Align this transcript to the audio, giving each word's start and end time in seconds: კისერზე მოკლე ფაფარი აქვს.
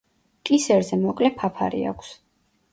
კისერზე 0.49 0.99
მოკლე 1.03 1.31
ფაფარი 1.43 1.85
აქვს. 1.93 2.13